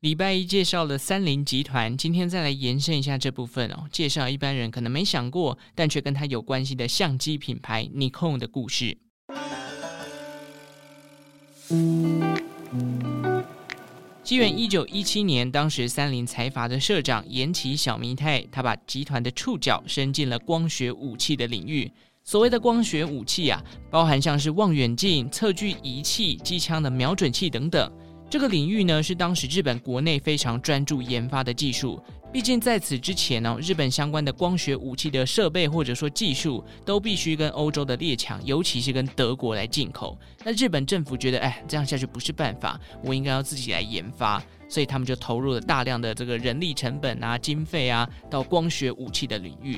[0.00, 8.96] 礼拜一介绍了三菱集团，今天再来延伸一下这部分哦，介绍一般人可能没想过，但却跟它有关系的相机品牌 Nikon 的故事。
[14.24, 21.92] 西元一九一七年，当时三菱财阀的社长岩崎小弥太，他把集团的触角伸进了光学武器的领域。
[22.24, 27.92] 所谓的光学武器啊，包含像是望远镜、测距仪器、机枪的瞄准器等等。
[28.30, 32.00] 这个领域呢，是当时日本国内非常专注研发的技术。
[32.32, 40.16] 毕竟在此之前呢，日本相关的光学武器的设备或者说技术，都必须跟欧洲的列强，尤其是跟德国来进口。
[40.44, 49.76] 那日本政府觉得，哎，这样下去不是办法，我应该要自己来研发，所以他们就投入了大量的这个人力成本啊、经费啊，到光学武器的领域。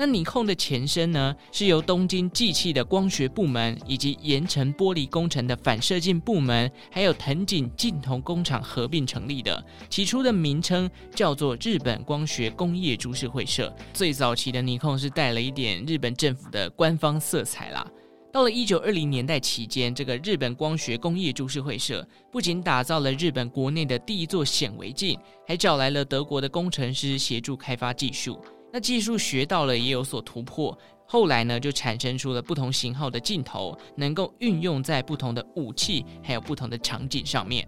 [0.00, 9.62] 那尼控的前身呢，是由东京计器的光学部门，以及盐城玻璃工程的反射镜部门，还有藤井镜头工厂合并成立的。
[9.90, 13.70] 起初的名称叫做日本光学工业株式会社。
[13.92, 17.86] 最早期的尼控是带了一点日本政府的官方色彩啦。
[18.32, 28.40] 到了一九二零年代期间，这个日本光学工业株式会社不仅打造了日本国内的第一座显微镜，还找来了德国的工程师协助开发技术。
[28.72, 30.76] 那技术学到了也有所突破，
[31.06, 37.66] 后来呢就产生出了不同型号的镜头，能够运用在不同的武器还有不同的场景上面。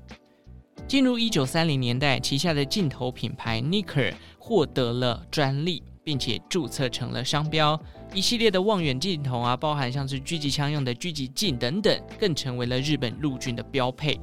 [0.86, 7.80] 进入一九三零年代，旗下的镜头品牌 Nikkor 获得了专利，并且注册成了商标。
[8.14, 14.18] 一系列的望远镜头啊，包含像是狙击枪用的狙击镜等等，更成为了日本陆军的标配。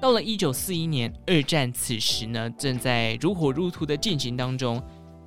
[0.00, 4.82] 到了一九四一年，二战此时呢正在如火如荼的进行当中。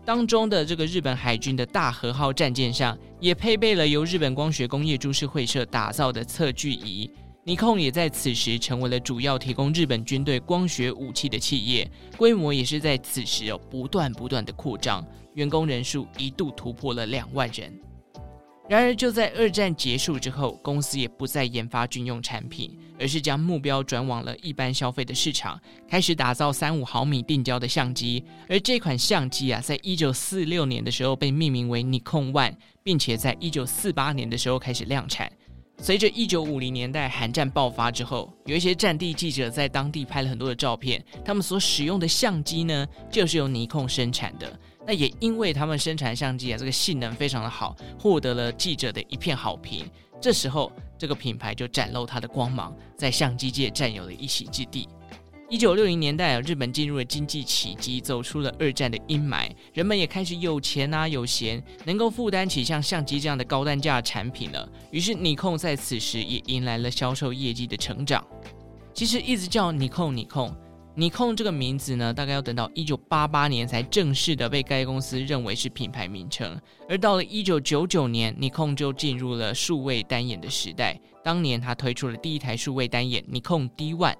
[0.05, 7.09] 当中的这个日本海军的大和号战舰上，也配备了由日本光学工业株式会社打造的测距仪。
[7.43, 17.73] 尼控也在此时成为了主要提供日本军队光学武器的企业，规模也是在此时哦不断不断的扩张，员工人数一度突破了两万人。
[18.67, 22.77] 然而就在二战结束之后，公司也不再研发军用产品。
[22.97, 28.23] 而是将目标转往了一般消费的市场，开始打造三五毫米定焦的相机。
[28.47, 35.29] 而这款相机啊，在一九四六年的时候被命名为 Nikon One，并且在一九四八年的时候开始量产。
[35.77, 44.57] 随着一九五零年代韩战爆发之后，有一些战地记者在当地拍了很多的照片，他们所使用的相机呢，就是由尼康生产的。
[44.87, 49.85] 那也因为他们生产相机啊，这个性能非常的好，获得了记者的一片好评。
[50.21, 54.87] 这时候，这个品牌就展露它的光芒，在相机界占有了一席之地。
[55.47, 64.67] 一九六零年代啊，日本进入了经济奇迹，走出了二战的阴霾，人们也开始有钱啊，有闲，能够负担起像相机这样的高单价产品了。
[64.89, 68.25] 于是，尼康在此时也迎来了销售业绩的成长。
[68.91, 70.55] 其实，一直叫尼康，尼康。
[70.97, 76.57] 尼康这个名字呢，大概要等到一九八八年才正式的被该公司认为是品牌名称。
[76.87, 80.97] 而到了一九九九年，尼康就进入了数位单眼的时代。
[81.21, 84.15] 当年他推出了第一台数位单眼尼康 D1。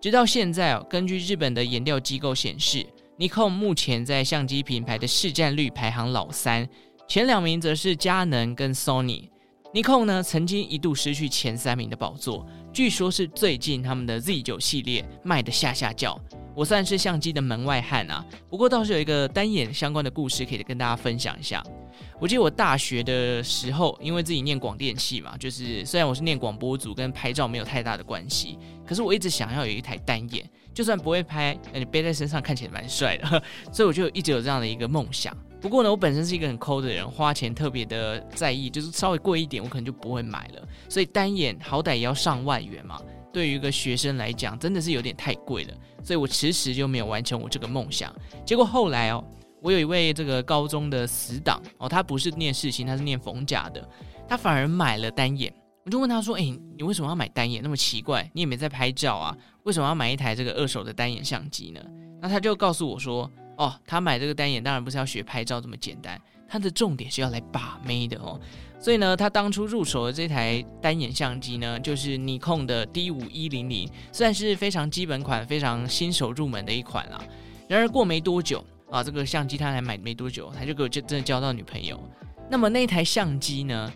[0.00, 2.86] 直到现在哦，根据日本的研调机构显示，
[3.16, 6.68] 尼康目前在相机品牌的市占率排行老三，
[7.08, 9.30] 前两名则是佳能跟 Sony。
[9.74, 12.46] 尼康呢，曾经一度失去前三名的宝座。
[12.72, 16.16] 据说，是最近他们的 Z9 系列卖得下下叫。
[16.54, 21.60] 我算是相机的门外汉啊，不过倒是有一个单眼相关的故事可以跟大家分享一下。
[22.20, 28.56] 我记得我大学的时候，因为自己念广电系嘛，就是虽然我是念广播组，跟拍照没有太大的关系，
[28.86, 33.42] 可是我一直想要有一台单眼，就算不会拍，那你背在身上看起来蛮帅的，
[33.74, 35.36] 所以我就一直有这样的一个梦想。
[35.64, 40.68] 不过呢，我本身是一个很抠的人，花钱特别的在意，就是稍微贵一点，我可能就不会买了。
[40.90, 43.00] 所以单眼好歹也要上万元嘛，
[43.32, 45.74] 对于一个学生来讲，真的是有点太贵了。
[46.02, 48.14] 所以我迟迟就没有完成我这个梦想。
[48.44, 49.24] 结果后来哦，
[49.62, 53.88] 我有一位这个高中的死党哦，他不是念世新，他是念逢甲的，
[54.28, 55.50] 他反而买了单眼。
[55.86, 57.62] 我就问他说：“诶，你为什么要买单眼？
[57.62, 61.80] 那么奇怪，你也没在拍照啊，为什么要买一台这个二手的单眼相机呢？”
[62.20, 63.30] 那他就告诉我说。
[63.56, 68.40] 哦，他买这个单眼当然不是要学拍照这么简单，他的重点是要来把妹的哦。
[68.80, 77.18] 所以呢，他当初入手的这台单眼相机呢，就是尼康的 D 五一零零，算是非常基本款、非常新手入门的一款啦。
[77.66, 81.98] 然而过没多久啊，这个相机他还买没多久，他就给我就真的交到女朋友。
[82.50, 83.90] 那么那台相机呢，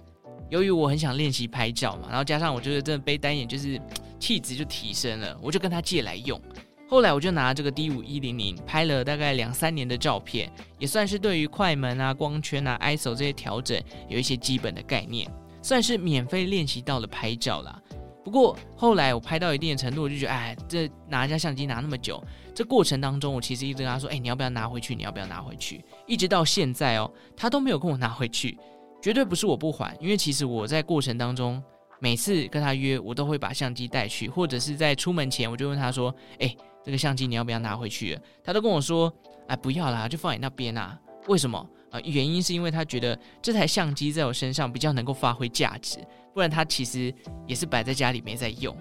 [0.48, 3.78] 由于我很想练习拍照嘛，然后加上我觉得真的背单眼就是
[4.18, 6.40] 气质就提升了，我就跟他借来用。
[6.88, 15.30] 后来我就拿这个 D 五一零零拍了大概两三年的照片，也算是对于快门啊、光圈啊、ISO 这些调整有一些基本的概念，
[15.62, 17.78] 算是免费练习到了拍照啦。
[18.24, 22.22] 不过后来我拍到一定的程度，我就觉得，哎，这拿人家相机拿那么久，
[22.54, 24.94] 这过程当中我其实一直跟他说，哎，你要不要拿回去？
[24.94, 25.84] 你要不要拿回去？
[26.06, 28.58] 一直到现在哦，他都没有跟我拿回去。
[29.00, 31.62] 绝对不是我不还，因为其实我在过程当中，
[32.00, 36.54] 每次跟他约，我都会把相机带去，或者是在出门前，我就问他说：“哎，
[36.88, 39.12] 这个相机你要不要拿回去？”他都跟我说
[39.46, 40.98] ：“哎，不要啦，就放你那边啊。”
[41.28, 41.58] 为什么？
[41.90, 45.98] 啊、原因是因为他觉得这台相机在我身上比较能够发挥价值，
[46.32, 47.14] 不然他其实
[47.46, 48.74] 也是摆在家里没在用。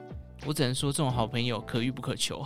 [0.45, 2.45] 我只能说，这种好朋友可遇不可求。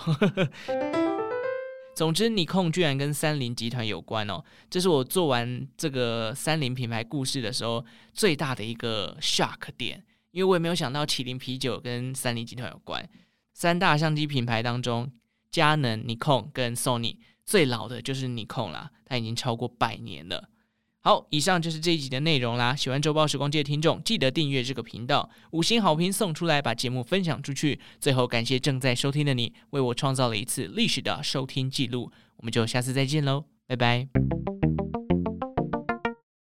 [1.96, 13.08] 总之，尼康居然跟三菱集团有关哦，这是我做完这个三菱品牌故事的时候最大的一个 shock 点，因为我也没有想到麒麟啤酒跟三菱集团有关。
[13.54, 15.12] 三大相机品牌当中，
[15.52, 20.50] 佳能、尼康跟 Sony 最老的就是尼康啦，它已经超过百年了。
[21.04, 22.76] 好，以上就是这一集的内容啦。
[22.76, 27.80] 喜欢周报时光机的听众，记得订阅这个频道，五星好评送出来，把节目分享出去。
[28.00, 32.12] 最后，感谢正在收听的你，为我创造了一次历史的收听记录。
[32.38, 34.08] 我们就下次再见喽，拜拜。